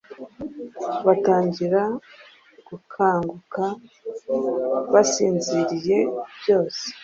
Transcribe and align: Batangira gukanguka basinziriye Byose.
Batangira 1.05 1.81
gukanguka 2.67 3.65
basinziriye 4.93 5.99
Byose. 6.39 6.83